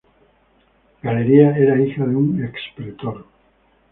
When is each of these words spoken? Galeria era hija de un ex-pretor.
Galeria 1.03 1.55
era 1.55 1.79
hija 1.79 2.03
de 2.07 2.15
un 2.15 2.43
ex-pretor. 2.43 3.23